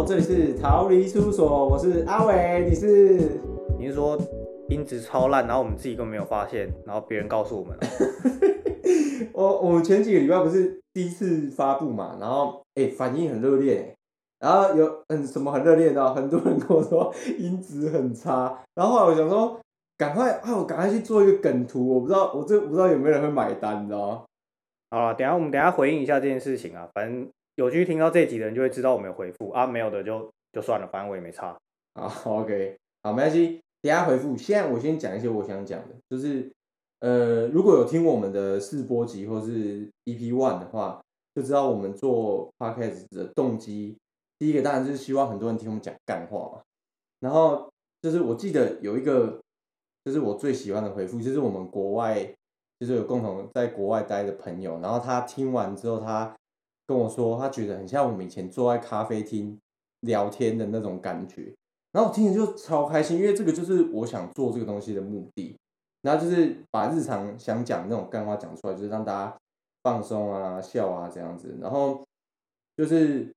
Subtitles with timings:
[0.00, 3.38] 好，这里是逃离事务所，我是阿伟，你是？
[3.78, 4.18] 你是说
[4.70, 7.82] 音质超烂，然后我们自己根本没有发现，然后别人告诉我们了？
[9.34, 13.94] 我我们前几个礼拜不是第一次发布嘛，然后哎、反应很热烈，
[14.38, 19.60] 然后有嗯什么很热烈的，很多人跟我说音质很差，然后后来我想说
[19.98, 24.22] 赶快啊，我赶快去做一个梗图，我不知道我这不知道有没有人会买单，你知道吗？
[24.92, 27.28] 好了，等一下我们等一下回应一下这件事情啊，反正
[27.64, 31.54] 有去听到这集的人就会知道我们有回复啊，没有的就就算了，反正我也没差。
[31.92, 34.34] 好，OK，好，没关系，等下回复。
[34.36, 36.50] 现在我先讲一些我想讲的，就是
[37.00, 41.02] 呃，如果有听我们的试播集或是 EP One 的话，
[41.34, 43.96] 就知道我们做 Podcast 的动机。
[44.38, 46.62] 第一个当然就是希望很多人听我们讲干话嘛。
[47.20, 47.70] 然后
[48.00, 49.38] 就是我记得有一个，
[50.04, 52.24] 就是我最喜欢的回复，就是我们国外
[52.78, 56.34] 就是有共同在国外待的朋友，然后他听完之后，他
[56.90, 59.56] 跟我说，他觉得很像我们以前坐在咖啡厅
[60.00, 61.54] 聊天的那种感觉。
[61.92, 65.56] 然后我听着就超开心，因为这个就是我想做这个东西的目的。
[66.02, 69.36] 然后就是把日常想讲那种干话讲出来，就是让大家
[69.84, 71.56] 放松啊、笑啊这样子。
[71.60, 72.02] 然后
[72.76, 73.32] 就是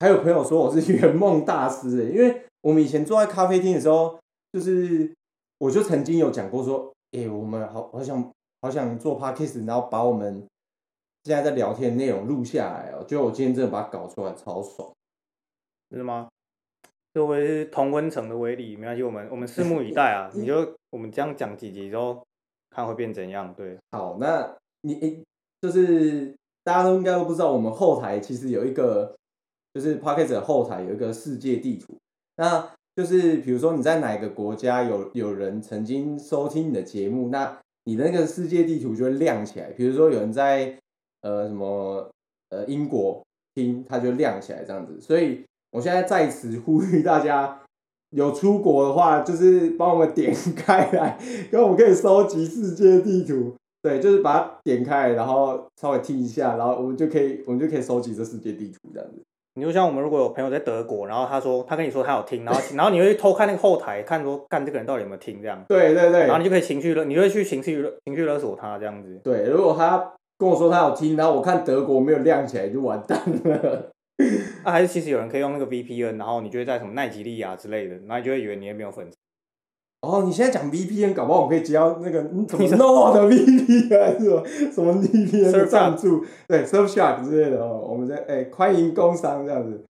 [0.00, 4.18] 还有朋友说我是 圆梦大师，因为我们以前坐在咖啡厅的时候，
[4.50, 5.12] 就是
[5.58, 10.46] 我就曾经有讲过说，诶、我们好好想好想做 podcast，然后把我们
[11.24, 13.02] 现在在聊天的内容录下来哦。
[13.08, 14.92] 就我今天真的把它搞出来，超爽。
[15.90, 16.28] 是吗？
[17.12, 20.30] 这会是同温层的威力，没关系，我们我们拭目以待啊。
[20.34, 22.24] 你就我们这样讲几集之后，
[22.70, 23.54] 看会变怎样？
[23.54, 25.22] 对，好，那你诶
[25.60, 29.14] 就是大家都应该都不知道，我们后台其实有一个，
[29.72, 31.96] 就是 p o c k e t 的后台有一个世界地图。
[32.36, 39.70] 那就是比如说你在哪个国家有有人曾经收听你的节目，那你的那个世界地图就会亮起来。
[39.70, 40.76] 比如说有人在
[41.24, 42.08] 呃什么
[42.50, 43.20] 呃英国
[43.56, 45.00] 听，它就亮起来这样子。
[45.00, 45.42] 所以
[45.72, 47.58] 我现在在此呼吁大家，
[48.10, 51.18] 有出国的话，就是帮我们点开来，
[51.50, 53.54] 跟我们可以收集世界地图。
[53.82, 59.20] 对，就是把它点开，然后稍微听一下，然后我们就可以，我们就可以收集这世界地图这样子。
[59.56, 69.20] 你就像我们如果有朋友在德国，然后他说他跟你说他有听，然后然后你会偷看那个后台，看说干这个人到底有没有听这样，对对对然后你就可以情绪勒，你就会去情绪勒情绪勒索他这样子。
[69.22, 73.90] 对，如果他跟我说他有听，然后我看德国没有亮起来，就完蛋了。
[74.62, 79.16] 啊，还是其实有人可以用那个 VPN，然后你就会在什么奈吉利亚之类的，然后你就会以为你也没有粉丝。
[80.02, 87.86] 哦，你现在讲 VPN，搞不好我们可以接到那个嗯 什么 No 的 VPN 还是什么什么 VPN 赞助，对 Surfshark 之类的哦。
[87.88, 89.82] 我们在哎、欢迎工商这样子。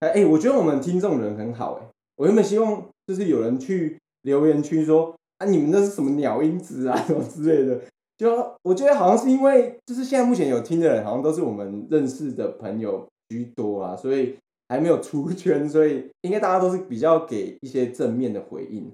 [0.00, 7.80] 哎、哎，我觉得我们听众人很好哎、我原本希望就是有人去留言区说啊，你们那是什么鸟音质啊什么之类的。
[8.18, 14.36] 就我觉得好像是因为就是现在目前有听的人，好像都是我们认识的朋友居多啊，所以
[14.68, 18.92] 还没有出圈，所以应该大家都是比较给一些正面的回应。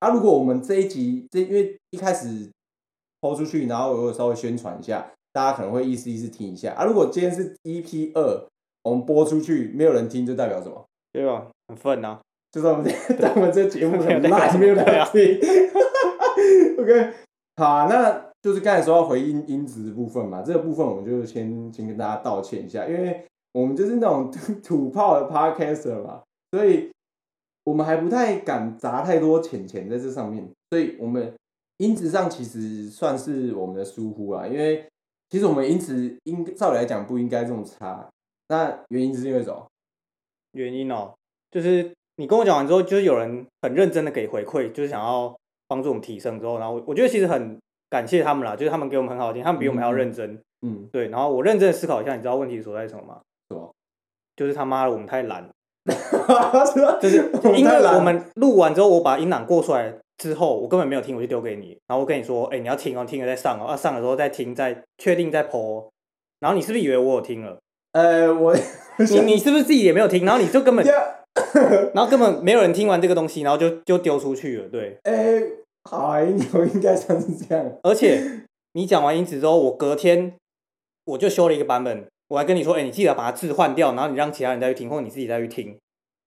[0.00, 2.50] 啊，如果我们这一集这因为一开始
[3.22, 6.84] 抛出去，然后我有稍微宣传一下，大家可能会意思意思听一下啊。
[6.84, 8.46] 如果今天是 EP 二，
[8.82, 10.84] 我们播出去没有人听，就代表什么？
[11.12, 11.46] 对吧？
[11.68, 12.20] 很愤啊！
[12.52, 15.40] 就是我们这我们这节目很烂， 没有人对啊听。
[16.78, 17.12] OK，
[17.56, 24.30] 好啊，那就是刚才说要回音音质的部分嘛，这个部分我们就先先跟大家道歉一下，因为我们就是那种
[24.62, 26.88] 土炮的 podcaster 嘛，所以
[27.64, 31.34] 我们还不太敢砸太多钱钱在这上面，所以我们
[31.78, 34.86] 音质上其实算是我们的疏忽啊，因为
[35.28, 38.08] 其实我们音质应照理来讲不应该这么差，
[38.46, 39.66] 那原因是因为什么？
[40.52, 41.12] 原因哦，
[41.50, 45.36] 就是你跟我讲完之后，就是有人很认真的给回馈，就是想要
[45.66, 47.58] 帮助我们提升之后，然后我觉得其实很
[47.90, 50.38] 感谢他们啦，就是他们给我们很好的建议，他们比我们还要认真。
[50.66, 53.20] 嗯，对，然后我认真的思考一下，你知道问题所在什么吗？
[53.48, 53.72] 什么？
[54.36, 55.48] 就是他妈的我们太懒
[57.00, 65.88] 就是因为我们录完之后，我把音档过出来之后，我根本没有听，我就丢给你，然后我跟你说，哎、你要听哦，听了再上哦，啊上了之后再听，再确定再哦
[66.40, 67.58] 然后你是不是以为我有听了？
[67.92, 68.54] 呃，我
[68.98, 70.24] 你 你是不是自己也没有听？
[70.24, 70.92] 然后你就根本， 呀，
[71.94, 74.98] 然后根本没有人听完这个东西，然后就就丢出去了，对。
[75.04, 75.40] 哎，
[75.86, 77.72] 好啊，应该应该算是这样。
[77.82, 78.42] 而且
[78.72, 80.34] 你讲完音质之后，我隔天
[81.04, 85.68] 我就修了一个版本，我还跟你说，哎、你记得把它置换掉，然后你让其他人再去听，或者你自己再去听，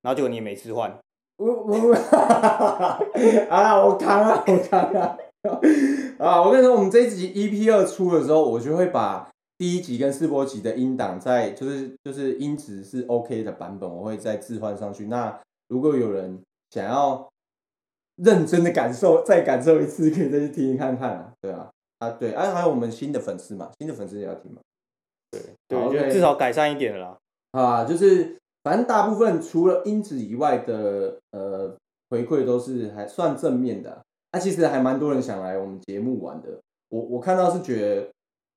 [0.01, 0.97] 然后结果你也没置换。
[1.37, 1.93] 我我
[3.49, 5.17] 啊，我扛啊，我扛啊！
[6.19, 15.05] 啊，我跟你说，我们这一集 EP 二出的时候，我就会把第一集跟试播集的音档在就是就是音质是 OK 的版本，我会再置换上去。
[15.07, 15.39] 那
[15.69, 16.41] 如果有人
[16.71, 17.25] 想要
[18.23, 21.33] 认真的感受，再感受一次，可以再去听听看看啊。
[21.41, 21.69] 对啊，
[21.99, 24.59] 啊对，啊还有我们新的粉丝嘛，新的粉丝也要听嘛。
[25.31, 27.17] 对，对我觉得 OK 至少改善一点了啦。
[27.51, 31.75] 啊，就是反正大部分除了音质以外的呃
[32.09, 34.01] 回馈都是还算正面的啊。
[34.31, 38.07] 啊其实还蛮多人想来我们节目玩的，我我看到是觉得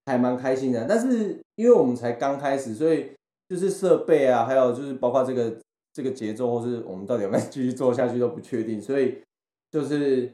[0.07, 0.87] 还蛮开心的。
[0.89, 3.11] 但是因为我们才刚开始，所以
[3.49, 5.55] 就是设备啊，还有就是包括这个
[5.93, 9.23] 这个节奏，或是我们到底有没有继续做下去都不确定，所以
[9.73, 10.33] 就是。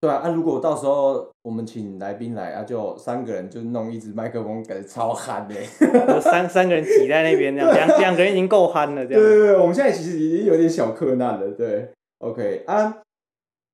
[0.00, 5.54] 对啊，啊，如果到时候我们请来宾来啊，就三个人就弄一支麦克风，感觉超憨的。
[5.54, 9.22] 有三三个人挤在那边，这样 两两个人已经够憨了，这样。
[9.22, 11.48] 对对对，我们现在其实已经有点小困难了。
[11.52, 11.88] 对
[12.18, 13.00] ，OK 啊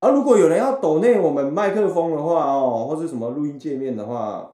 [0.01, 4.51] 啊，如果有人要抖内我们麦克风的话哦，或是什么录音界面的话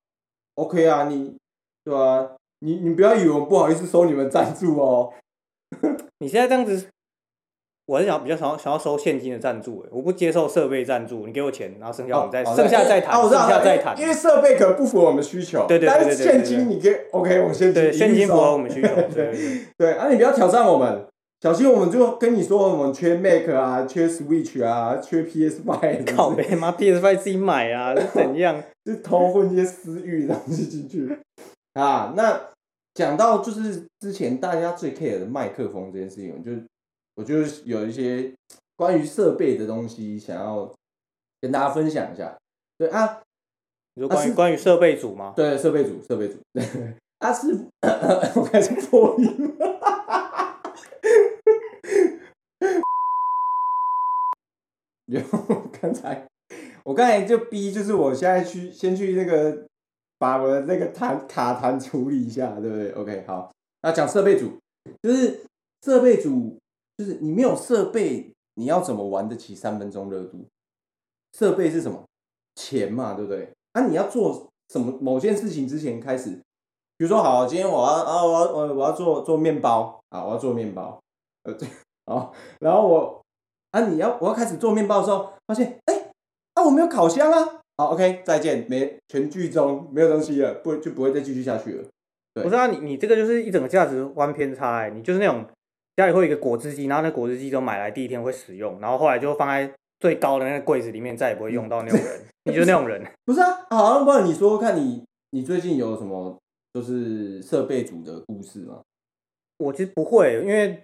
[0.55, 1.37] ，OK 啊，你
[1.83, 2.31] 对啊、
[2.61, 5.13] 你你不要以为我不好意思收你们赞助哦。
[6.21, 6.89] 你现在这样子，
[7.87, 14.01] 我是想比较想要想要收现金的赞助，欸我不接受设备赞助，你给我钱，然后剩下我们再哦剩下再谈，剩下再谈。
[14.01, 15.67] 因为设备可能不符合我们需求。
[15.67, 18.89] 对对对对但是现金你给 OK，我们现金对，一律现金符合我们需求。
[19.15, 21.05] 对对 啊，你不要挑战我们，
[21.43, 28.63] 小心我们就跟你说我们缺 Mac 啊，缺 Switch 啊，缺 PS Five， 靠背妈 PS Five 自己买啊，是怎样？
[28.85, 31.19] 就偷混一些私欲的东西进去
[31.75, 32.15] 啊。
[32.17, 32.41] 那
[32.95, 36.57] 讲到就是之前大家最 care 的麦克风这件事情，我就
[37.17, 38.33] 我就是有一些
[38.77, 40.73] 关于设备的东西想要
[41.41, 42.37] 跟大家分享一下。
[42.77, 43.23] 对啊，
[43.95, 45.33] 你说关于关于设备组吗？
[45.37, 46.39] 对设备组，设备组，
[47.19, 47.53] 啊是，
[48.35, 49.81] 我开始破音了。
[55.07, 55.21] 有
[55.81, 56.27] 刚才
[56.83, 59.67] 我刚才就逼，就是我现在去先去那个
[60.19, 63.53] 把我的那个弹卡弹处理一下，对不对？OK，好，
[63.83, 64.59] 那讲设备组，
[65.03, 65.43] 就是
[65.83, 66.59] 设备组，
[66.97, 70.47] 就是你没有设备，你要怎么玩得起三分钟热度？
[71.33, 72.05] 设备是什么？
[72.55, 73.51] 钱嘛，对不对？
[73.73, 76.31] 那、你要做什么某件事情之前开始，
[76.97, 81.01] 比如说好，今天我要啊，我要我我要做做面包啊，我要做面包，
[81.43, 81.69] 呃，对，
[82.07, 83.23] 好，然后我
[83.73, 86.13] 啊，你要我要开始做面包的时候，发现哎，
[86.55, 91.85] 啊我没有烤箱啊，好，OK，再见，没全剧终，没有东西了，不就不会再继续下去了。
[92.35, 95.45] 对不是啊，你你这个就是一整个价值观偏差哎、你就是那种
[95.97, 103.03] 家里会有一个果汁机，然后那果汁机都买来第一天会使用，然后后来就放在最高的那个柜子里面，再也不会用到那种人，你就是那种人。
[103.25, 106.37] 不是啊，好，那不然你说说看你你最近有什么
[106.73, 108.81] 就是设备组的故事吗？
[109.59, 110.81] 我其实不会，因为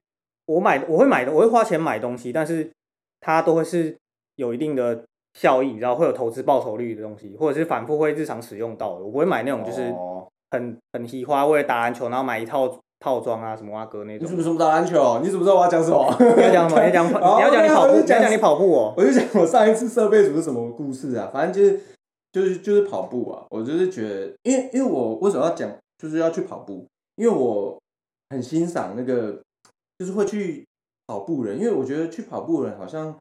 [0.46, 2.70] 我买我会买的，我会花钱买东西，但是
[3.20, 3.96] 它都会是
[4.36, 5.04] 有一定的
[5.34, 9.04] 效益，你知道会有投资报酬率的东西，或者是反复会日常使用到的。
[9.04, 14.36] 我不会买那种就是哦很很奇花，为了打篮球然后买一套套装啊什么啊哥那种你怎。
[14.36, 15.18] 么怎么打篮球？
[15.22, 16.06] 你怎么知道我要讲什么？
[16.20, 16.80] 你要讲什么？
[16.86, 18.94] 你要讲你哦要讲你跑步，我就讲你要讲你跑步哦。
[18.96, 21.28] 我就讲我上一次设备组是什么故事啊？
[21.32, 21.80] 反正就是
[22.30, 23.44] 就是就是跑步啊。
[23.50, 26.86] 我就是觉得，因为因为我为什么要讲，就是要去跑步，
[27.16, 27.78] 因为我
[28.30, 29.40] 很欣赏那个
[29.98, 30.64] 就是会去
[31.06, 33.16] 跑步的人，因为我觉得去跑步的人好像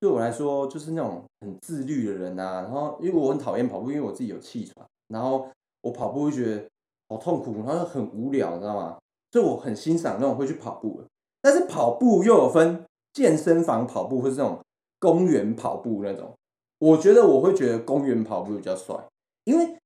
[0.00, 2.62] 对我来说就是那种很自律的人啊。
[2.62, 5.48] 然后因为我很讨厌跑步，因为我自己有气喘，然后
[5.80, 6.64] 我跑步会觉得
[7.08, 8.96] 好痛苦，然后又很无聊，你知道吗？
[9.30, 11.04] 所以我很欣赏那种会去跑步的。
[11.40, 14.58] 但是跑步又有分健身房跑步或是那种
[14.98, 16.32] 公园跑步那种，
[16.78, 18.96] 我觉得我会觉得公园跑步比较帅，
[19.44, 19.76] 因为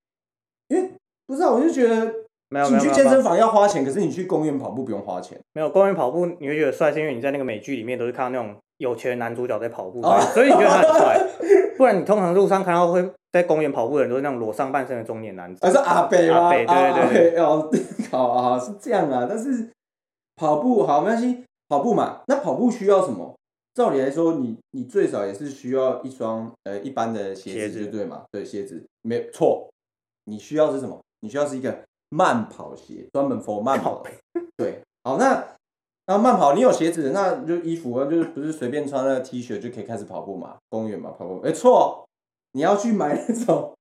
[0.69, 0.91] 因为
[1.27, 2.13] 不知道，我就觉得
[2.49, 5.39] 没有你去健身房要花钱，可是你去公园跑步不用花钱。
[5.53, 11.29] 没有公园跑步，你会觉得帅，是因为你在那个美剧里面都是看到那种有钱的男主角在跑步，哦所以所以你觉得他很帅。
[11.77, 13.03] 不然你通常路上看到会
[13.33, 15.65] 在公园跑步的人都是那种裸上半身的中年男子。
[15.65, 16.37] 还是阿北吗？
[16.37, 17.71] 阿北对对啊对对阿北哦，
[18.13, 19.27] 好啊，是这样啊。
[19.29, 19.71] 但是
[20.37, 23.35] 跑步好没关系，跑步嘛，那跑步需要什么？
[23.75, 28.25] 照理来说，你你最少也是需要一双呃一般的鞋鞋子子，就对嘛？
[28.31, 29.69] 对，鞋子没错。
[30.27, 31.01] 你需要是什么？
[31.21, 31.79] 你需要是一个
[32.11, 34.11] 慢跑鞋，专门 for 慢跑的。
[34.59, 35.43] 对，好，那
[36.07, 40.57] 那慢跑，你有鞋子，那就衣服，那就是不是随便穿那个 T 恤就可以开始跑步嘛？
[40.69, 41.41] 公园嘛，跑步。
[41.43, 42.05] 哎、错，
[42.53, 43.75] 你要去买那种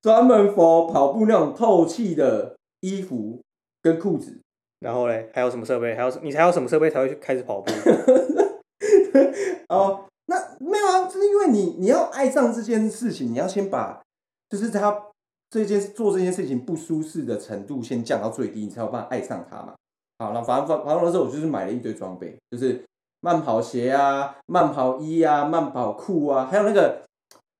[0.00, 3.40] 专门 for 跑步那种透气的衣服
[3.82, 4.40] 跟裤子。
[4.80, 5.94] 然后嘞，还有什么设备？
[5.94, 7.72] 还有你还有什么设备才会去开始跑步？
[9.68, 14.02] 哦，那没有啊，就是因为你你要爱上这件事情，你要先把
[14.50, 15.06] 就是他
[15.48, 19.74] 这件做这件事情不舒适的程度先降到最低，你才有办法爱上它嘛。
[20.18, 22.84] 好，那反正反反正那时候我就是买了一堆装备，就是
[23.20, 27.00] 慢跑鞋啊、慢跑衣啊、慢跑裤啊，还有那个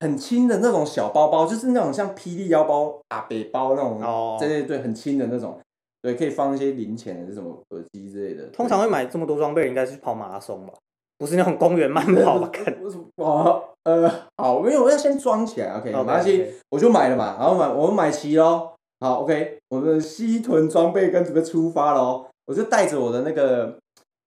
[0.05, 5.59] 很轻的那种小包包，就是那种像霹雳腰包、阿北包那种，哦对对对，很轻的那种，
[6.03, 8.45] 对，可以放一些零钱的这种耳机之类的。
[8.49, 10.75] 通常会买这么多装备，应该是跑马拉松吧？
[11.17, 12.51] 不是那种公园慢跑吧？
[12.53, 13.05] 看，为什么？
[13.17, 23.79] 哦，呃，好，没有，我要先装起来，OK，没关系我就买了嘛，然后买，我们买齐喽，好，OK，我们的西屯装备跟准备出发喽，我就带着我的那个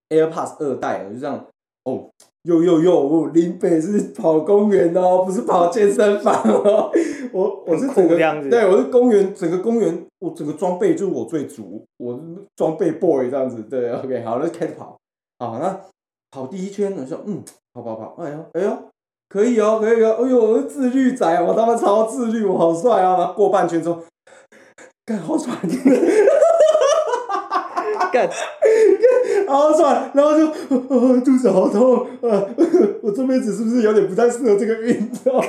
[0.10, 1.46] AirPods 二代，我就这样，
[1.84, 2.10] 哦，
[2.48, 6.90] 哟哟哟，我林北是跑公园哦，不是跑健身房哦，
[7.34, 8.16] 我我是整个
[8.50, 12.22] 对，我是公园整个公园，我整个装备就是我最足，我是
[12.56, 14.98] 装备 boy 这样子，对，OK，好，那开始跑，
[15.40, 15.80] 好，那
[16.32, 18.78] 跑第一圈，我说嗯，跑跑跑，哎呦哎呦。
[19.30, 23.18] 可以哦，可以哦，哎呦，我是自律仔，我他妈超自律，我好帅啊！
[23.18, 24.02] 然后过半圈之后，
[25.06, 25.54] 干好喘，
[28.10, 28.30] 干，
[29.48, 32.48] 好喘，然后就、呃、肚子好痛，呃，
[33.02, 35.42] 我这辈子是不是有点不太适合这个运动？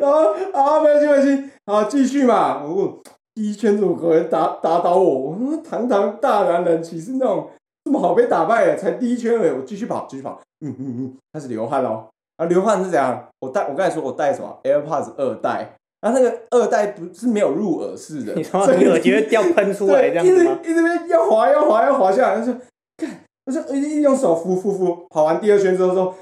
[0.00, 2.64] 然后啊，没关系，没关系，好，继续嘛。
[2.64, 3.00] 我
[3.34, 5.30] 第一圈怎么可能打打倒我？
[5.30, 7.50] 我说堂堂大男人，岂是那种
[7.84, 8.76] 这么好被打败的？
[8.76, 12.04] 才第一圈而已，我继续跑，继续跑，嗯嗯嗯，开始流汗喽。
[12.36, 13.28] 啊，流汗是怎样？
[13.40, 15.74] 我带我刚才说我带什么 AirPods 二代，
[16.06, 20.56] 然后那个二代不是没有入耳式的，你说耳机会掉喷出来这样子吗？
[20.62, 22.54] 一直边要滑要滑要滑下来，就说
[22.96, 23.10] 看，
[23.44, 26.14] 我就一直用手扶扶扶，跑完第二圈之后说，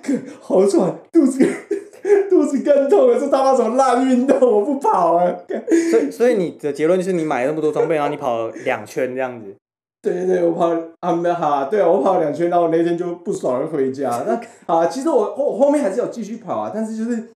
[0.00, 1.44] 看好喘，肚子
[2.30, 5.44] 肚子更痛了，这他妈什么烂运动，我不跑了。
[5.90, 9.52] 所以所以你的结论就是你买了那么多装备，然后你跑了两圈这样子。
[10.00, 14.24] 对对对，我跑啊没有哈，对啊，我跑了两圈，然后我那天就不爽的回家。
[14.24, 14.40] 那
[14.72, 17.30] 啊，其实我我后面还是有继续跑啊，但是就是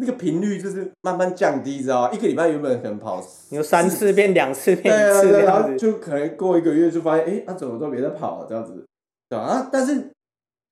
[0.00, 2.12] 那个频率就是慢慢降低，知道吗？
[2.12, 8.86] 一个礼拜原本可能跑有三次变两次对变一次，对，然后就可能过一个月就发现，哎，那、怎么都别在跑了这样子，
[9.28, 9.68] 对吧、啊？
[9.72, 10.10] 但是，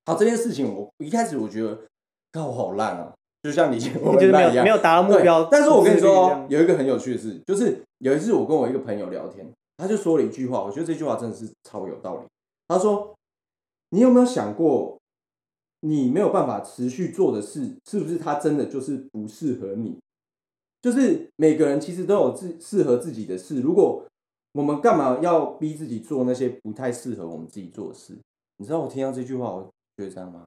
[0.04, 1.76] 好这件事情，我一开始我觉得，
[2.32, 4.68] 看我好烂啊，就像你我 就是没很烂一样有没。
[4.70, 5.48] 有达到目对标。
[5.50, 9.44] 但是我跟你说哦有一个很有趣的事，就是有一次我跟我一个朋友聊天，
[9.76, 12.22] 他就说了一句话，我觉得这句话真的是超有道理。
[12.68, 13.14] 他说
[13.90, 14.98] ：“你有没有想过，
[15.80, 19.98] 你没有办法持续做的事，是不是它真的就是不适合你？
[20.82, 24.04] 就是每个人其实都有自适合自己的事，如果
[24.52, 28.16] 我们干嘛要逼自己做那些不太适合我们自己做的事？
[28.58, 29.62] 你知道我听到这句话，我
[29.96, 30.44] 觉得这样吗？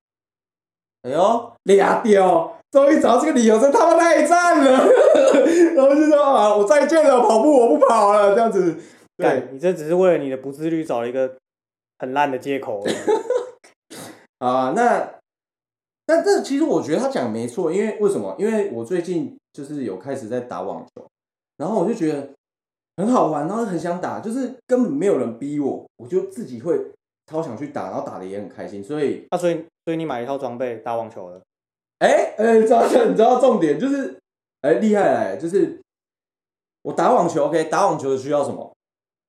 [1.03, 2.51] 哎呦，俩丢！
[2.71, 4.86] 终于找到这个理由，真他妈太赞了！
[5.75, 8.77] 然后就说啊，我再见了，跑步我不跑了，这样子。
[9.15, 11.38] 对，你这只是为了你的不自律找了一个
[12.00, 12.83] 很烂的借口。
[14.39, 15.18] 啊，那
[16.09, 18.35] 但这其实我觉得他讲得没错，因为为什么？
[18.39, 21.05] 因为我最近就是有开始在打网球，
[21.57, 22.27] 然后我就觉得
[22.97, 26.83] 很好玩，然后很想打，就是根本没有人逼我，我就自己会
[27.27, 31.39] 超想去打，然后打的也很开心，所以啊所以所以你买一套装备打网球了，
[31.99, 34.17] 哎，呃，你知道 你知道重点就是，
[34.61, 35.79] 哎，厉害来，就是
[36.81, 38.73] 我打网球，OK，打网球需要什么？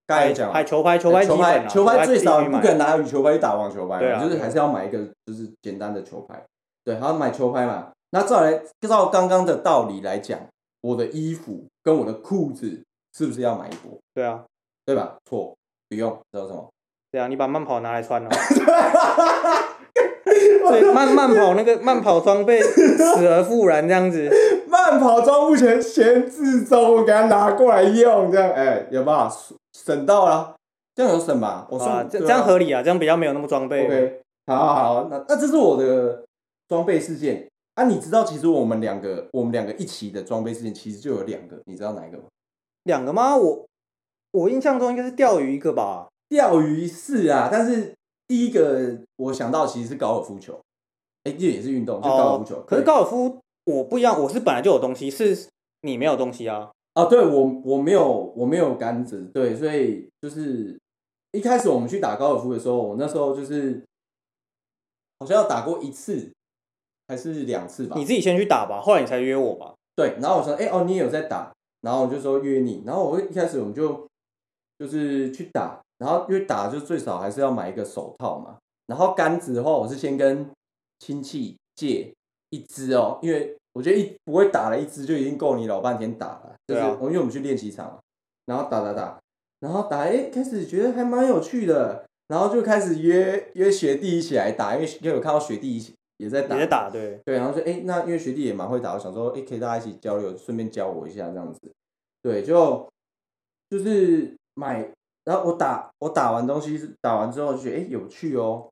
[0.07, 6.43] 刚才讲球拍，球拍基球拍球拍最少你不可能拿羽球拍去打网球拍对啊就是还是要买一个就是简单的球拍。
[6.85, 7.89] 对，还要买球拍嘛。
[8.11, 10.39] 那照来照刚刚的道理来讲，
[10.81, 12.83] 我的衣服跟我的裤子
[13.17, 13.97] 是不是要买一波？
[14.15, 14.45] 对啊，
[14.85, 15.17] 对吧？
[15.25, 15.55] 错，
[15.89, 16.69] 不用，知道什么？
[17.13, 18.31] 对啊，你把慢跑拿来穿了。
[20.25, 24.31] 对，慢慢跑那个慢跑装备死而复燃这样子，
[24.69, 29.29] 慢跑装目前闲置中，我给它拿过来用，这样哎、有没有
[29.73, 30.55] 省到了？
[30.95, 31.67] 这样有省吧？
[31.71, 33.85] 我啊，这样合理啊，这样比较没有那么装备。
[33.87, 36.23] OK，好好好，那那这是我的
[36.71, 37.85] 装备事件啊。
[37.85, 42.25] 你知道，其实我们两个，我们两个一起的装备事件其实就有两个，你知道哪一个吗？
[42.85, 43.37] 两个吗？
[43.37, 43.67] 我
[44.31, 46.09] 我印象中应该是钓鱼一个吧。
[46.31, 47.95] 钓鱼是啊，但是
[48.27, 50.59] 第一个我想到其实是高尔夫球，
[51.25, 52.57] 哎、这也是运动，就高尔夫球。
[52.57, 55.49] 哦可是高尔夫我不一样，我是本来就有东西，是
[55.83, 56.71] 你没有东西啊。
[56.95, 60.79] 啊，对我我没有我没有杆子，对，所以就是
[61.33, 63.85] 一开始我们去打高尔夫的时候，我那时候就是
[65.19, 66.33] 好像要打过一次
[67.11, 67.97] 还是两次吧。
[67.99, 68.05] 你。
[68.05, 69.75] 自己先去打吧，后来你才约我吧。
[69.97, 74.07] 对，然后我说，哎、哦，你也有在打，然后我就说约你，然后我一开始我们就
[74.79, 80.49] 就是去打，然后因为打就最少还是要买一个手套嘛，然后杆子的话，我是先跟
[81.01, 82.15] 亲戚借
[82.51, 86.97] 一支哦，因为我觉得一不会打了一支就已经够你老半天打了，就是对啊。
[87.01, 87.99] 我因为我们去练习场嘛，
[88.47, 89.19] 然后打打打，
[89.59, 101.59] 然后打，哎、开始觉得还蛮有趣的，然后就开始约约学弟一起来打，因为因为有看到学弟一起也在打，也在打，对，对，然后说，哎、那因为学弟也蛮会打，我想说，哎、可以大家一起交流，顺便教我一下这样子。
[102.23, 102.87] 对，就
[103.71, 104.87] 就是买，
[105.25, 108.69] 然后我打我打完东西，打完之后就觉得，哎、有趣哦，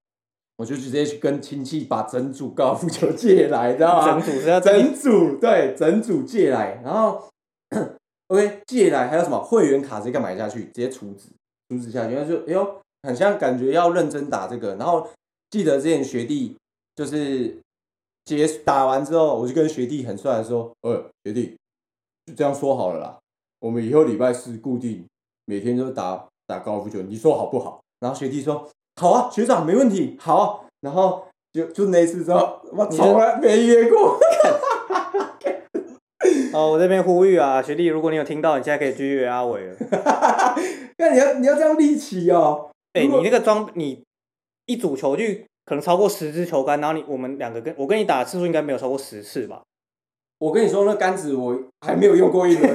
[0.58, 4.20] 我就直接去跟亲戚把整组高尔夫球借来，知道吗？
[4.20, 7.26] 整组是要整整组对，整组借来，然后
[8.28, 11.30] OK 借来，还有什么会员卡直接干买下去，直接储值，
[11.70, 14.74] 储值下去，然后就哎呦，很像感觉要认真打这个。
[14.76, 15.08] 然后
[15.48, 16.54] 记得之前学弟
[16.98, 17.56] 就是
[18.24, 21.56] 结打完之后，我就跟学弟很帅的说，呃，学弟
[22.26, 23.16] 就这样说好了啦，
[23.60, 25.06] 我们以后礼拜四固定
[25.44, 27.80] 每天都打打高尔夫球，你说好不好？
[28.00, 28.68] 然后学弟说
[29.00, 34.18] 好啊，学长没问题，好啊、然后就就那一次之后，我从来没约过。
[36.52, 39.76] 哦，我这边呼吁啊，学弟，如果你有听到，你现在可以去约阿伟了。
[40.98, 42.72] 那你要你要这样立起哦。
[42.94, 44.02] 哎、你那个装，你
[44.66, 49.60] 一组球具可能超过十支球杆，然后你我们两个跟我跟你打的次数应该没有超过十次吧？
[50.38, 52.75] 我跟你说，那杆子我还没有用过一轮，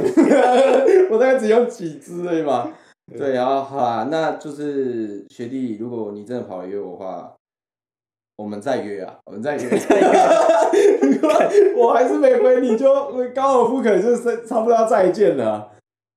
[1.09, 2.71] 我大概只用几支而已嘛。
[3.17, 7.33] 对，然后好啦，那就是学弟，如果你真的跑来约我的话，
[8.35, 9.63] 我们再约啊，我们再约。
[11.75, 12.93] 我还是没回你就，
[13.33, 15.67] 高尔夫可能就是差不多要再见了啊。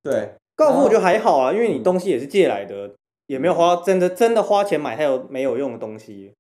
[0.03, 2.91] 对，高尔夫我觉得还好啊，因为你东西也是借来的，
[3.29, 6.35] 也没有花真的真的花钱买它有没有用的东西。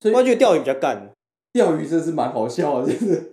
[0.00, 1.10] 所以我觉得钓鱼比较干，
[1.52, 3.30] 钓鱼真是蛮好笑的，真是。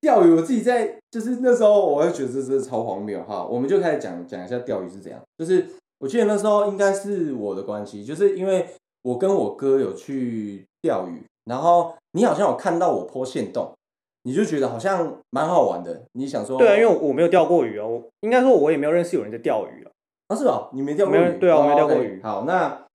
[0.00, 3.44] 钓鱼我自己在，就是那时候我会觉得这真的超荒谬哈。
[3.44, 5.20] 我们就开始讲讲一下钓鱼是怎样。
[5.36, 5.66] 就是
[5.98, 8.66] 我记得那时候应该是我的关系，就是因为
[9.02, 13.74] 我跟我哥有去钓鱼，然后你好像有看到我坡线洞，
[14.22, 16.02] 你就觉得好像蛮好玩的。
[16.12, 19.90] 你想说，对啊，因为我我没有钓过鱼啊，我应该说我也没有认识有人在钓鱼啊。
[20.28, 20.70] 啊，是吧？
[20.72, 21.38] 你没钓过鱼？
[21.38, 22.86] 对啊我没哦钓过鱼好，那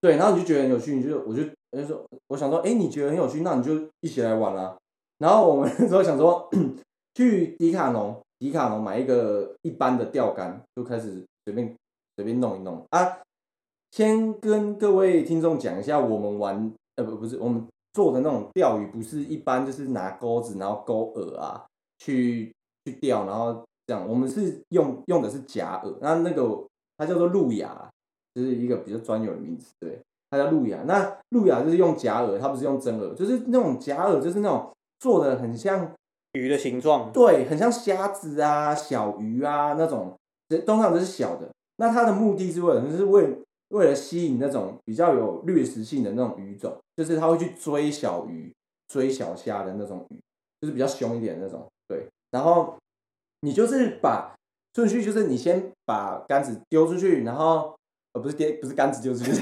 [0.00, 1.42] 对，然后你就觉得很有趣，你就我就
[1.72, 4.78] 我就说，我想说，哎、你觉得很有趣，那你就一起来玩啦、
[5.18, 6.48] 然后我们 那时候想说，
[7.14, 11.74] 去迪卡侬，迪卡侬买一个一般的钓竿，就开始随便
[12.16, 12.86] 随便弄一弄。
[12.90, 13.18] 啊。
[13.90, 17.62] 先跟各位听众讲一下，我们玩呃不不是我们
[17.92, 21.66] 做的那种钓鱼，不是一般就是拿钩子然后钩饵啊
[21.98, 22.50] 去
[22.86, 27.90] 去钓，然后这样，我们是用用的是假饵，那那个它叫做路亚，
[28.34, 30.00] 就是一个比较专有的名词，对，
[30.32, 30.78] 它叫路亚。
[30.86, 35.92] 那路亚就是用假饵，它不是用真饵，就是那种假饵，就是那种做的很像，
[36.32, 40.16] 鱼的形状，对，很像虾子啊、小鱼啊那种，
[40.48, 41.50] 这通常都是小的。
[41.76, 43.36] 那它的目的是为了，就是为
[43.68, 48.50] 为了吸引那种比较有掠食性的那种鱼种，就是它会去追小鱼、
[48.88, 50.16] 追小虾的那种鱼，
[50.60, 51.66] 就是比较凶一点的那种。
[51.86, 52.76] 对，然后
[53.40, 54.34] 你就是把
[54.74, 57.71] 顺序，就是你先把杆子丢出去，然后
[58.14, 59.32] 呃不是丢不是杆子丢出去，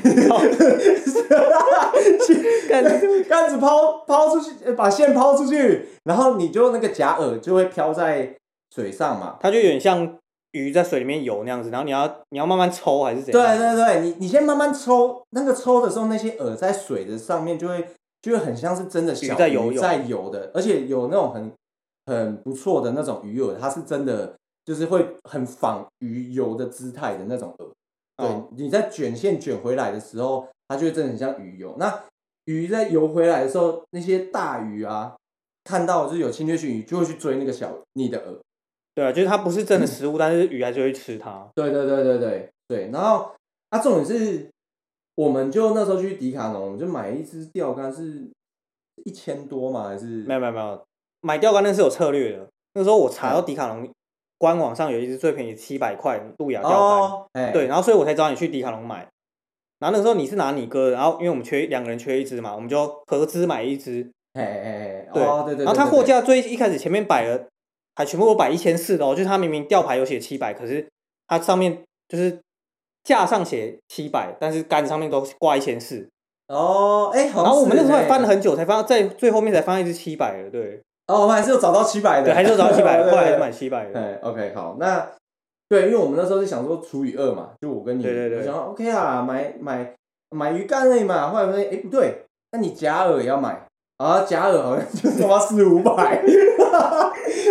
[2.68, 2.84] 干
[3.28, 8.36] 杆子抛抛出去，呃把线抛出去，然后你就那个假饵就会飘在
[8.74, 9.36] 水上嘛。
[9.40, 10.16] 它就有点像
[10.52, 13.58] 鱼在水里面游那样子，然后你要你要慢慢抽还是怎样？
[13.58, 17.84] 对对对，你你先慢慢抽，那个抽的时候，那些饵在水的上面就会
[18.22, 21.52] 就会很像是真的小鱼在游在游的，而且有那种很
[22.06, 27.66] 很不错的那种鱼饵，它是真的就是会很仿鱼游的姿态的那种饵。
[28.20, 31.74] 对，哦你在卷线卷回来的时候，它就会真的很像鱼游。
[31.78, 32.04] 那
[32.44, 35.16] 鱼在游回来的时候，那些大鱼啊，
[35.64, 38.38] 看到就是有侵略性鱼，就会去追那个小你的饵。
[38.94, 41.48] 对啊，就是它不是真的食物，但是鱼还是会吃它。
[41.54, 43.32] 对对对对对对，然后
[43.70, 44.50] 啊，重点是，
[45.14, 48.28] 我们就那时候去迪卡侬，我们就买一只钓竿是
[49.04, 50.84] 一千多嘛，还是没有没有没有，
[51.20, 52.48] 买钓竿那是有策略的。
[52.74, 53.88] 那时候我查嗯到迪卡侬
[54.40, 59.06] 官网上有一只最便宜七百块路亚钓竿，哦，哎，对，然后所以我才找你去迪卡侬买。
[59.78, 64.10] 然后那个时候你是拿你哥的，然后因为我们缺两个人缺一只嘛，我们就合资买一只。
[64.32, 67.46] 哎哎哎，对，哦对对，然后他货架最一开始前面摆了，
[67.94, 70.88] 还全部都摆一千四的哦，就是它明明吊牌有写七百，可是
[71.26, 72.40] 它上面就是
[73.04, 76.08] 架上写七百，但是杆子上面都挂一千四。
[76.48, 83.98] 哦，哎，好然后我们那时候还翻了很久，才翻到在最后面才翻到一只七百的，对哦，我们还是有找到七百的，对，还是有找到七百， 对后来还是买七百的。
[83.98, 85.06] 哎，OK，好，那
[85.68, 88.38] 对，因为我们那时候是想说除以二嘛，就我跟你，对对对。
[88.38, 89.94] 我想说 OK 啊，买买
[90.30, 93.66] 买鱼竿而已嘛，后来发现哎不对，那你假饵也要买。
[93.98, 96.22] 啊，假饵好像就是他妈四五百，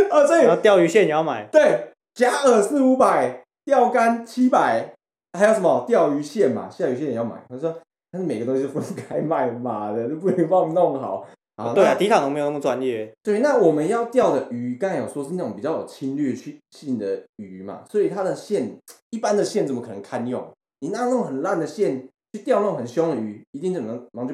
[0.09, 4.93] 啊，所以然后钓鱼线也要买，对假饵四五百，钓竿七百，
[5.37, 5.85] 还有什么？
[5.87, 7.71] 钓鱼线嘛，下鱼线也要买，他说
[8.11, 11.23] 但是每个东西都分开卖，妈的，都不能帮我们弄好。
[11.59, 13.13] 好，对啊，迪卡侬没有那么专业。
[13.21, 18.77] 对，那我们要钓的鱼，刚才有说是那种比较有侵略性的鱼嘛，所以它的线，
[19.09, 20.49] 一般的线怎么可能堪用？
[20.79, 24.33] 你拿那种很烂的线去钓那种很凶的鱼，一定怎么然后就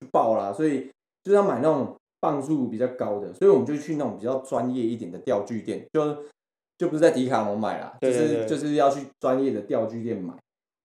[0.00, 0.52] 就爆啦。
[0.52, 0.90] 所以
[1.22, 6.24] 就是要买那种磅数比较高的，所以我们就去那种比较专业一点的钓具店，就
[6.76, 10.34] 就不是在迪卡侬买啦，就是就是要去专业的钓具店买。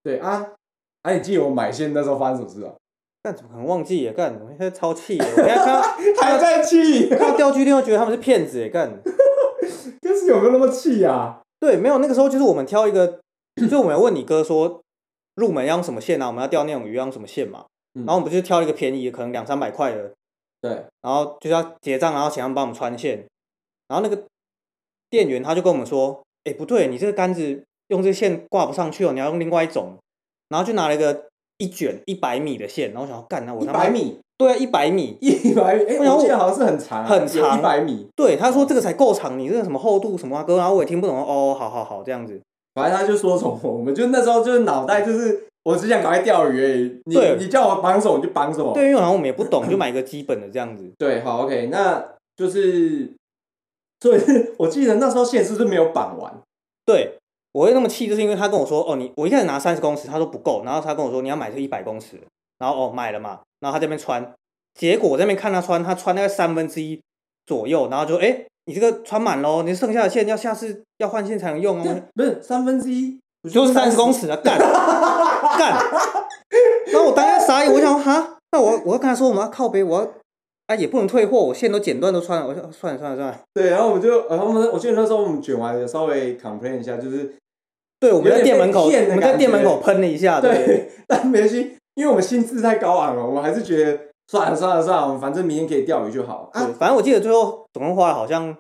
[0.04, 0.54] 对啊，
[1.02, 2.76] 啊，你记得我买线那时候发生什么事啊？
[3.24, 4.12] 干怎么可能忘记耶？
[4.12, 5.24] 干，我现在超气耶！
[5.24, 5.82] 我现在看到
[6.22, 8.68] 还在气，看到钓具店，会觉得他们是骗子耶！
[8.68, 11.42] 干， 可是有没有那么气啊？
[11.60, 13.22] 对，没有那个时候就是我们挑一个，
[13.72, 14.82] 就我们有问你哥说
[15.36, 16.28] 入门要用什么线啊？
[16.28, 17.66] 我们要钓那种鱼要用什么线嘛？
[17.96, 20.12] 嗯然后我们不就挑一个便宜的，可能两三百块的，
[20.62, 23.26] 对，然后就是要结账，然后请他们帮我们穿线。
[23.88, 24.24] 然后那个
[25.10, 29.98] 店员他就跟我们说：“哎、不对，你这个杆子用这线挂不上去哦，你要用另外一种，
[30.50, 31.26] 然后就拿了一个
[31.58, 38.08] 一卷一百米的线，然后我想要干那我一他妈百米，对啊，一百米， 一百米，哎，然后我记得好像是很长啊，很长一百米。
[38.16, 42.42] 对，他说这个才够长，你这个什么厚度什么啊哥，然后我也听不懂，哦，好好好，这样子，
[42.74, 47.02] 反正他就说什么， 我们就那时候就是脑袋就是，我只想赶快钓鱼而已。
[47.06, 48.74] 你对你叫我绑手，我就绑什么。
[48.74, 50.92] 对，因为好像我们也不懂，就买一个基本的这样子。
[50.98, 52.04] 对，好，OK，那
[52.36, 53.14] 就是，
[54.02, 54.20] 所以
[54.58, 56.34] 我记得那时候线是不是没有绑完？
[56.86, 57.18] 对，
[57.54, 62.20] 我会那么气，就是因为他跟我说，哦，你我一开始拿三十公尺，他说不够，然后他跟我说你要买这一百公尺，
[62.60, 64.34] 然后哦买了嘛，然后他这边穿，
[64.74, 67.00] 结果我这边看他穿，他穿大概三分之一
[67.46, 75.74] 左右，然后就哎，你这个穿满喽，你剩下的线要下次要换线才能用哦，不是三分之一，就是三十公尺啊，干干，
[76.92, 80.12] 然后我当下傻眼，我想说哈，那我我要跟他说我们要靠背，我要。
[80.66, 83.38] 啊，也不能退货，我线都剪断都穿了，我说算了算了算了。
[83.54, 87.36] 对，然后我们就，然后我们我记得那时候我们卷完，有稍微 complain 一下，就是
[88.04, 90.52] 对，我们在店门口，我们在店门口喷了一下，对。
[90.66, 96.66] 对， 但没关系，因为我们心智太高昂了，我们还是觉得算了算了算了，我们反正明天可以钓鱼就好啊。
[96.66, 98.54] 对，反正我记得最后总共花了好像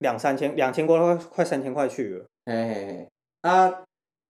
[0.00, 2.26] 两三千，两千多快快三千块去了。
[2.44, 3.08] 嘿嘿嘿，
[3.40, 3.82] 啊，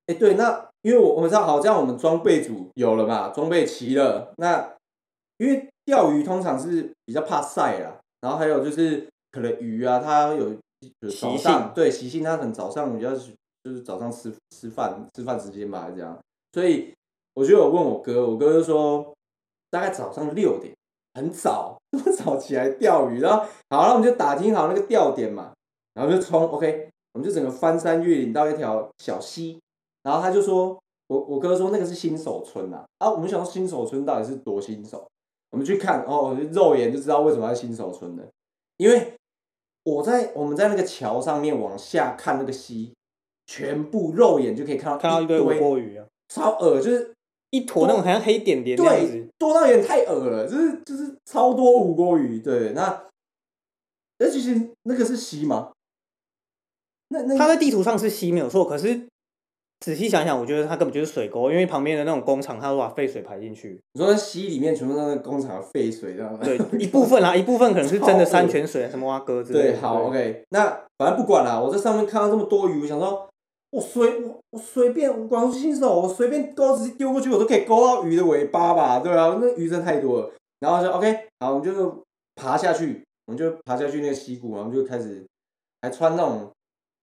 [0.06, 4.74] 哎对，那因为我我们知道，好，这样我们装备组有了嘛，装备齐了，那
[5.38, 13.10] 因为钓鱼通常是比较怕晒啦，然后还有就是可能鱼啊，它有有早习性对习性，它可能早上比较
[13.64, 16.18] 就是早上吃吃饭吃饭时间吧，这样，
[16.52, 16.92] 所以
[17.34, 19.14] 我就有问我哥，我哥就说
[19.70, 20.74] 大概早上六点，
[21.14, 25.52] 很早， 这么早起来钓鱼，然后好，然后我们就打听好那个钓点嘛，
[25.94, 29.60] 然后就冲，OK，我们就整个翻山越岭到一条小溪，
[30.02, 35.06] 然后他就说，我我哥说那个是新手村啊，啊，我们想说新手村到底是多新手，
[35.50, 38.24] 我们去看哦，我就肉眼就知道为什么要新手村了，
[38.76, 39.14] 因为
[39.84, 42.92] 我在我们在那个桥上面往下看那个溪，
[43.52, 47.12] 全部肉眼就可以看到看到一堆堆无锅鱼啊，超恶，就是
[47.50, 52.40] 一坨那种好像黑点点对子。，多到有点太恶了，就是就是超多无锅鱼。
[52.40, 53.04] 对，那
[54.18, 55.70] 那其实那个是溪吗？
[57.08, 59.02] 那那它在地图上是溪没有错，可是
[59.80, 63.78] 仔细想想，我觉得它根本就是水沟，因为旁边的那种工厂，它都把废水排进去。
[63.92, 66.38] 你说那溪里面全部都是工厂的废水，这样吗？
[66.42, 69.72] 对，一部分啦，一部分可能是真的山泉水，什么蛙哥之类的。
[69.72, 70.42] 对，好，OK。
[70.48, 73.28] 那反正不管啦，我在上面看到这么多鱼，我想说，
[73.72, 79.00] 我随我我随便，我光是新手，我随便钩子丢过去，我都可以勾到鱼的尾巴吧？
[79.00, 80.30] 对啊，那鱼真的太多了。
[80.60, 82.04] 然后就 OK，好，我们就
[82.36, 85.24] 爬下去，我们就爬下去那个溪谷，然后就开始
[85.80, 86.50] 还穿那种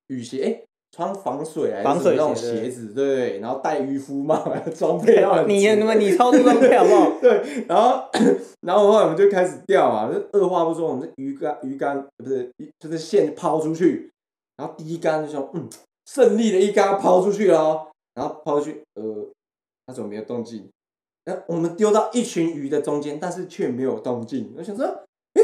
[0.10, 0.64] 雨鞋，哎、
[0.96, 7.12] 穿防水还是防水那种鞋子，对对，然后戴渔夫帽，装备要很你足你们你超多装备好不好？
[7.20, 8.08] 对，然后
[8.62, 12.48] 然后后来我们就开始钓啊，就二话不说，我们这鱼竿鱼竿不是
[12.80, 14.12] 就是线抛出去，
[14.58, 15.68] 然后第一竿就说嗯，
[16.14, 19.28] 胜利的一竿抛出去了哦，然后抛出去，呃，
[19.86, 20.68] 它怎么没有动静？
[21.26, 24.52] 然后我们丢到一群鱼的中间，但是却没有动静。
[24.58, 24.86] 我想说，
[25.34, 25.44] 诶，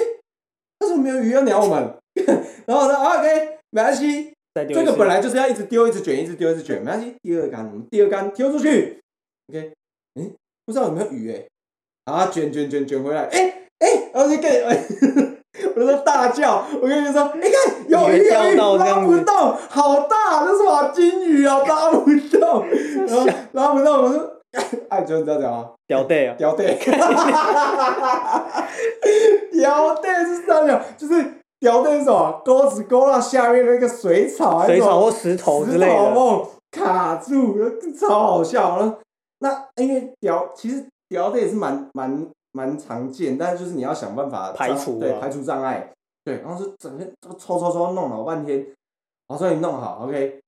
[0.80, 1.96] 为什么没有鱼要鸟我们？
[2.66, 7.16] 然后呢，OK，没关系，这个本来就是要一直丢、一直卷、一直丢、一直卷，没关系。
[7.22, 9.00] 第二杆，我们第二杆丢出去
[9.50, 9.74] ，OK，
[10.16, 10.34] 诶，
[10.66, 11.46] 不知道有没有鱼哎、
[12.06, 14.86] 然后卷卷卷卷回来，哎、哎、然后就跟哎，
[15.76, 17.52] 我就说 大叫，我跟你说，你看
[17.88, 22.66] 有鱼钓有鱼，拉不动，好大，那是好金鱼啊，拉不动，
[23.06, 24.32] 然后拉不动，我说，
[24.90, 25.70] 哎，就你知道讲吗？
[25.88, 26.78] 掉队啊，屌队，
[29.52, 30.82] 屌队是啥鸟？
[30.98, 31.24] 就是
[31.60, 32.42] 屌队是什么？
[32.44, 35.92] 钩子勾到下面那个水草，还是水什么草或石头之类的。
[35.92, 37.56] 石头梦卡住，
[38.00, 38.78] 超好笑。
[38.78, 38.96] 然后
[39.40, 45.92] 那因为屌，其实屌队也是蛮蛮蛮常见，但是就是你要想办法排除啊对排除障碍，
[46.26, 50.42] 对，然后是整天这个抽抽抽弄老半天，然后终于弄好，OK，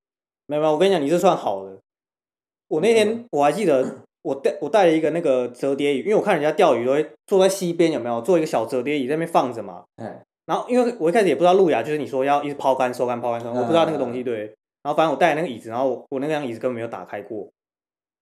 [0.46, 1.78] 没有没有，我跟你讲，你这算好的。
[2.66, 8.20] 我那天嗯我还记得，我带我带了一个那个折叠椅，因为我看人家钓鱼都会坐在溪边，有没有？
[8.20, 9.84] 做一个小折叠椅在那边放着嘛。
[9.96, 14.54] 哎，然后因为我一开始也不知道路亚，就是你说要一直抛竿收竿抛竿收竿，我不知道那个东嗯西对。
[14.82, 17.48] 然后反正我带那个椅子，然后我我那张椅子根本没有打开过。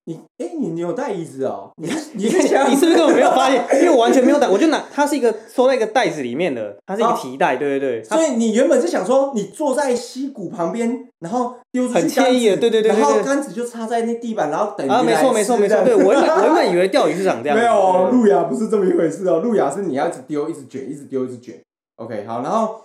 [0.08, 1.68] 你哎、你你有带椅子哦？
[1.82, 3.60] 你是你 你是想你是不是根本没有发现？
[3.82, 21.60] 因为我完全没有带，我就拿它是一个收在一个袋子里面的，它是一个哦提袋，对对对，所以你原本是想说，你坐在溪谷旁边，然后丢出去很惬意的对对对对然后杆子就插在那地板，然后等鱼啊，没错没错没错，对我原本 我原本以为钓鱼是长这样，没有哦，路亚不是这么一回事哦，路亚是你要一直丢，一直卷，一直丢，一直卷。
[21.96, 22.82] OK，好，然后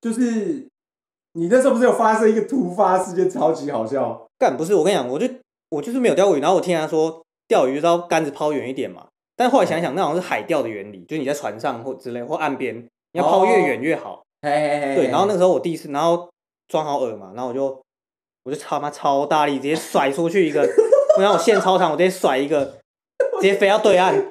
[0.00, 0.64] 就是
[1.32, 4.24] 你那时候不是有发生一个突发事件，超级好笑。
[4.38, 5.26] 干不是，我跟你讲，我就
[5.72, 12.76] 我就是没有钓过鱼，然后我听他说钓鱼就是要杆子抛远一点嘛，但后来想想，那好像是海钓的原理，就是你在船上或之类或岸边，
[13.12, 14.22] 你要抛越远越好。
[14.42, 16.28] 嘿嘿嘿，对，然后那个时候我第一次，然后
[16.68, 17.80] 装好饵嘛，然后我就
[18.44, 20.60] 我就他妈超大力，直接甩出去一个，
[21.18, 22.64] 然后我线超长，我直接甩一个，
[23.40, 24.14] 直接飞到对岸，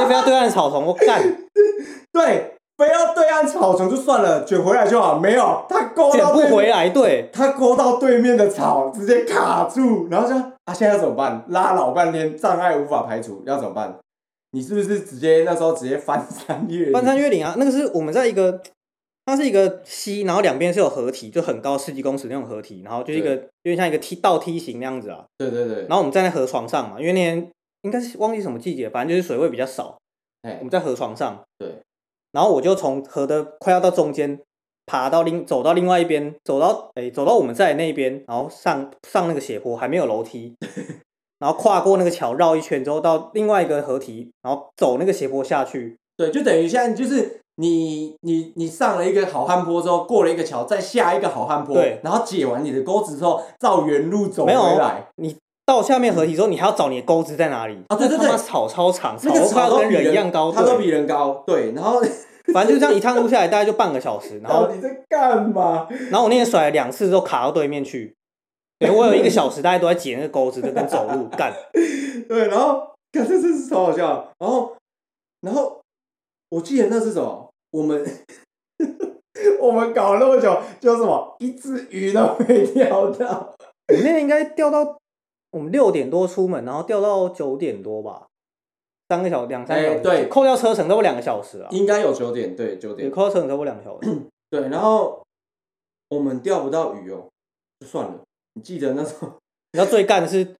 [0.00, 1.22] 接飞到对岸的草丛，我干，
[2.12, 5.18] 对，飞到对岸草丛就算了，卷回来就好。
[5.18, 11.44] 没有，他勾卷不回来，对，他勾到对面的草，直接卡住，然后就啊，现在要怎么办？
[11.48, 13.98] 拉老半天，障碍无法排除，要怎么办？
[14.52, 16.92] 你是不是直接那时候直接翻山越岭？
[16.92, 18.62] 翻山越岭啊，那个是我们在一个，
[19.24, 25.24] 它是一个溪，然后两边是有河堤，就很高十几公尺那种河堤，然后就是一个有点像一个梯倒梯形那样子啊。
[25.38, 27.50] 对对对，然后我们站在河床上嘛，因为那天
[27.82, 29.98] 应该是忘记什么季节，反正就是水位比较少，
[30.42, 31.42] 哎我们在河床上。
[31.58, 31.76] 对。
[32.32, 34.40] 然后我就从河的快要到中间，
[34.86, 40.54] 爬到另走到另外一边，走到哎走到我们在那一边，然后上上那个斜坡，还没有楼梯，
[41.38, 45.96] 然后跨过那个桥绕一圈之后到另外一个河堤，然后走那个斜坡下去。
[46.16, 55.06] 对，就等于现在就是你你你上了一个好汉坡之后，过了一个桥，再下一个好汉坡，对然后解完你的钩子之后，照原路走回没有来。
[55.16, 57.78] 你到下面河堤之后，你还要找你的钩子在哪里？
[57.88, 61.42] 啊对对对草超长，草那个都快要跟草都比人一样高，对它都比人高。
[61.46, 62.02] 对，然后
[62.52, 65.86] 反正就这样一趟路下来大概就半个小时，然后你在干嘛？
[66.10, 68.16] 然后我那天甩了两次之后卡到对面去，
[68.78, 71.52] 对我有一个小时大家都在解那个钩子，就跟走路干。
[72.28, 74.32] 对，然后，看这真是超好笑。
[74.38, 74.74] 然后，
[75.40, 75.80] 然后
[76.50, 77.50] 我记得那是什么？
[77.70, 78.04] 我们
[79.60, 83.54] 我们搞了那么久，就什么一只鱼都没钓到。
[83.88, 84.98] 我们那天应该钓到
[85.50, 88.26] 我们六点多出门，然后钓到九点多吧，
[89.12, 91.68] 三个小两三个小时，哎对扣掉车程都不多两个小时了。
[91.70, 93.10] 应该有九点，对，九对，点。
[93.10, 94.08] 扣掉车程都不多两个小时。
[94.48, 95.22] 对，然后
[96.08, 97.28] 我们钓不到鱼哦，
[97.80, 98.20] 就算了。
[98.54, 99.28] 你记得那时候？
[99.72, 100.54] 你知道最干的是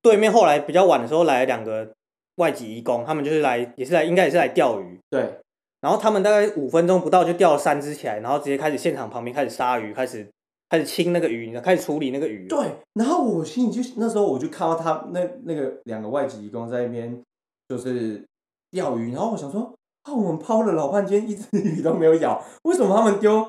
[0.00, 1.92] 对面后来比较晚的时候来了两个
[2.36, 5.38] 外籍义工，他们就是来也是来应该也是来钓鱼，对，
[5.80, 10.26] 然后他们大概五分钟不到就钓了三只起来，然后直接开始现场旁边开始杀鱼，开始
[10.68, 12.48] 开始清那个鱼，你知道开始处理那个鱼。
[12.48, 12.58] 对，
[12.94, 17.22] 然后我心里就那时候我就看到他那那个两个外籍义工在那边
[17.72, 18.22] 就是
[18.70, 23.46] 钓鱼，然后我想说啊，我们抛了老半天，一只鱼都没有咬，为什么他们丢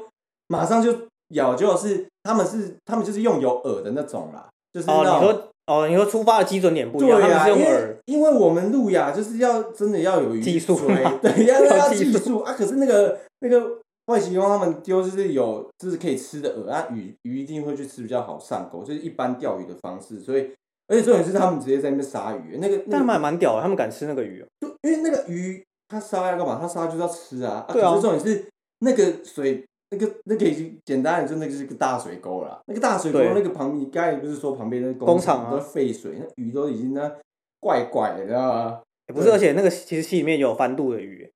[0.48, 0.96] 马上就
[1.30, 1.54] 咬？
[1.56, 7.98] 结果是他们是他们就是用有饵的那种啦，就是哦，那种你说哦，你说出发的基准点不一样，对呀、他们是用饵因为。
[8.06, 10.88] 因为我们路亚就是要真的要有鱼技术追
[11.22, 12.54] 对，要 要要技术技术啊。
[12.54, 20.20] 可是那个那个外籍工他们丢就是有就是可以吃的饵啊，鱼鱼一定会去吃比较好上钩，就是一般钓鱼的方式。
[20.20, 20.52] 所以
[20.88, 24.46] 而且重点是他们直接在那边杀鱼，那个那但他们个还蛮屌的，他们敢吃那个鱼哦。
[24.62, 26.58] 就因为那个鱼它杀要干嘛？
[26.62, 27.66] 它杀就是要吃啊。
[27.72, 28.46] 对啊可是重点是
[28.80, 29.64] 那个水。
[29.92, 37.12] 那个那个已经简单的就那个就是个大水沟了啦，那个大水沟对那个旁边，你刚才不是说旁边那个工厂啊都废水，那鱼都已经那
[37.60, 38.82] 怪怪的，知道吗？
[39.06, 41.30] 欸不是，对而且那个其实溪里面有翻肚的鱼，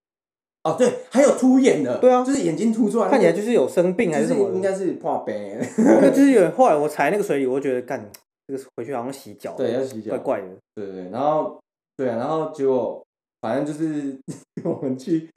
[0.64, 4.56] 哦，对，还有凸眼的，对啊就是眼睛凸出来，看起来就是有生病还是什么的。
[4.56, 5.36] 应该是破病，
[5.78, 8.10] 那个就是有点，后来我踩那个水里，我就觉得干
[8.48, 10.48] 这个回去好像洗脚，对，要洗脚怪，怪的。
[10.76, 11.60] 对对对，然后
[11.96, 13.04] 对啊，然后结果
[13.42, 14.18] 反正就是
[14.64, 15.30] 我们去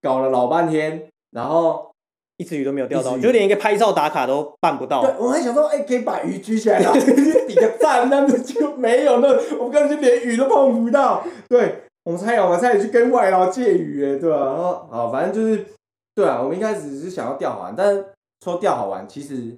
[0.00, 1.90] 搞了老半天，然后
[2.38, 5.14] 一只鱼都没有钓到，就连一个拍照打卡都办不到对。
[5.18, 6.98] 我还想说，哎、可以把鱼举起来，然后
[7.46, 11.22] 比个赞，但是就没有那，我们根本就连鱼都碰不到。
[11.48, 15.66] 对，我们差点，我们差点去跟外劳借鱼，哎，对吧、然后好，反正就是，
[16.14, 18.06] 对啊，我们一开始只是想要钓好玩，但是
[18.42, 19.54] 说钓好玩，其实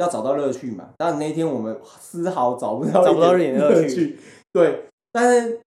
[0.00, 0.90] 要找到乐趣嘛。
[0.96, 4.18] 但那一天我们丝毫找不到找不到一点乐趣趣。
[4.52, 5.60] 对，但是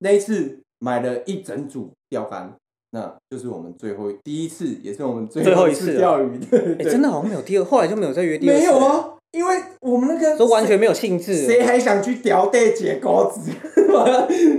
[0.00, 2.54] 那一次买了一整组钓竿。
[2.90, 6.38] 那就是我们最后第一次，也是我们最最后一一次了钓鱼。
[6.48, 8.60] 的真的好像没有第二，后来就没有再约第二次。
[8.60, 11.44] 没有，啊，因为我们那个都完全没有兴致。
[11.44, 13.50] 谁还想去钓带解钩子？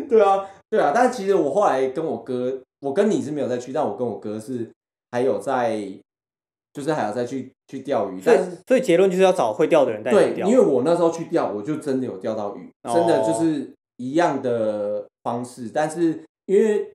[0.08, 0.92] 对啊，对啊。
[0.94, 4.70] 但其实我后来跟我哥，我跟你是没有再去，但我跟我哥是
[5.10, 5.82] 还有在，
[6.80, 8.20] 就是还要再去去钓鱼。
[8.20, 10.48] 所以但是所以结论就是要找会钓的人带对你，钓。
[10.48, 16.92] 因为我那时候去钓，我就真的有钓到鱼，哦真的就是一样的方式，但是因为。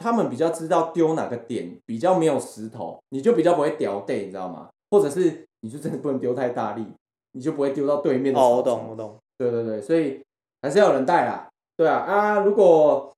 [0.00, 4.68] 他们比较知道丢哪个点，比较没有石头，你就比较不会掉队，你知道吗？
[4.92, 6.86] 或者是你就真的不能丢太大力，
[7.32, 9.18] 你就不会丢到对面的哦，草丛我懂，我懂。
[9.36, 10.22] 对对对，所以
[10.62, 11.48] 还是要有人带啦。
[11.76, 13.12] 对啊啊，如果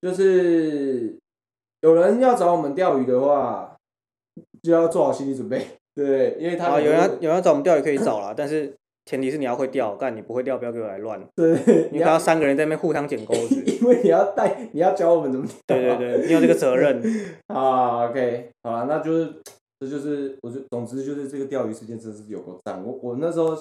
[0.00, 1.16] 就是
[1.82, 3.71] 有人要找我们钓鱼的话，
[4.62, 6.36] 就要做好心理准备， 对？
[6.38, 8.74] 因为他啊，有人要有人要找我们钓鱼可以找啦，但是
[9.06, 11.20] 前提是你要会钓，但你不会钓不要给我来乱。
[11.34, 13.62] 对，你看到三个人在那边互相捡钩子。
[13.66, 15.76] 因为你要带，你要教我们怎么钓。
[15.76, 17.02] 对对对，你有这个责任。
[17.48, 19.34] 啊，OK，好了，那就是
[19.80, 22.82] 这就是我就总之就是这个钓鱼事件真的是有够赞。
[22.84, 23.56] 我我那时候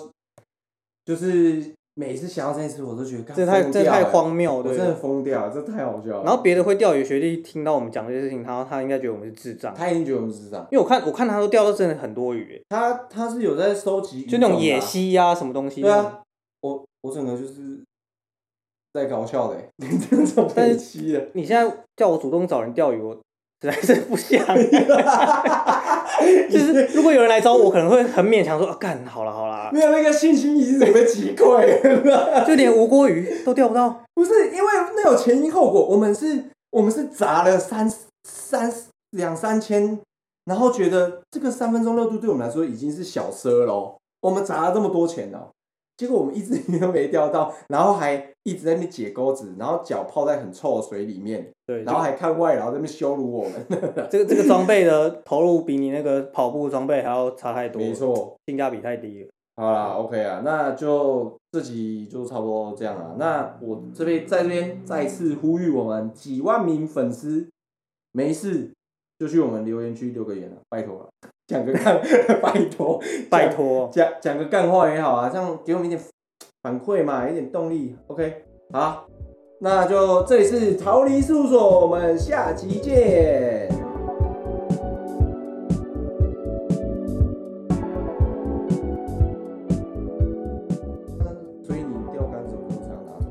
[1.03, 4.87] 就是每次想到这件事，我都觉得这太这太荒谬，对我真。
[4.87, 6.23] 的疯掉了，这太好笑了。
[6.23, 14.81] 然后别的会钓鱼的学弟听到我们讲这些事情，他他应该觉得我们是智障，他一定觉得我们是智障，因为我看我看他都钓到真的很多鱼，他他是有在收集，就那种野。
[14.81, 15.81] 溪呀、什么东西。
[15.81, 16.21] 对啊，
[16.61, 17.79] 我我整个就是
[18.93, 21.27] 在搞笑的、你， 这种但是野溪的。
[21.33, 23.15] 你现在叫我主动找人钓鱼，我
[23.61, 24.43] 实在是不想。
[26.49, 32.43] 就是如果有人来找我，可能会很勉强说啊，干好了好了，没有那个信心已经整个击溃了。
[32.47, 34.01] 就连无锅鱼都钓不到。
[34.13, 37.91] 不是因为那有前因后果，我们是，我们是砸了三
[38.27, 38.71] 三
[39.11, 39.99] 两三千，
[40.45, 45.49] 然后觉得这个三分钟热度对我们来说已经是小奢喽，我们砸了这么多钱哦，
[46.01, 53.53] 结果我们一只鱼都没钓到，然后还一直在那边解钩子，然后脚泡在很臭的水里面，对，然后还看外劳在那边羞辱我们，
[54.09, 58.35] 这个这个装备的投入比你那个跑步装备还要差太多，没，错。
[58.47, 59.29] 性价比太低了。
[59.55, 63.15] 好啦，OK 啊，那就这集就差不多这样了。
[63.19, 67.47] 那我这边在这边再次呼吁我们几万名粉丝，
[68.11, 68.71] 没事
[69.19, 71.09] 就去我们留言区留个言啊，拜托了，
[71.51, 71.99] 讲个干，
[72.41, 72.97] 拜托，
[73.29, 75.99] 拜托，讲讲个干话也好啊，这样给我们一点
[76.63, 77.93] 反馈嘛，一点动力。
[78.07, 79.05] OK，好，
[79.59, 83.69] 那就这里是逃离事务所，我们下期见。
[91.67, 93.25] 所以你钓竿怎么才要拿走？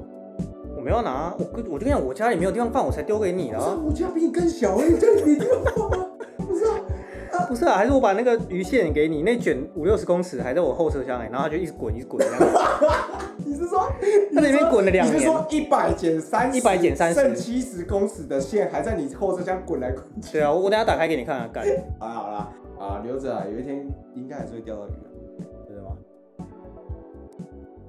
[0.76, 3.80] 我没有拿，我跟我就跟你讲，我家里没有地方放，我才丢给你的啊。
[3.82, 6.09] 我家比你更小哎、欸，这里没地方放啊！
[7.50, 12.54] 不是啊，还是我把那个鱼线给你，那卷五六十公尺还在我后车厢哎，然后它就一直滚，一直滚这样。
[13.44, 13.90] 你是说
[14.32, 20.34] 他在里面滚了两年你是说一百减三一百减三十剩七十公尺的线还在你后车厢滚来滚去？
[20.34, 21.64] 对啊，我我等下打开给你看啊，干。
[21.98, 23.84] 好啦好啦，啊留着啊，有一天
[24.14, 25.09] 应该还是会钓到鱼的。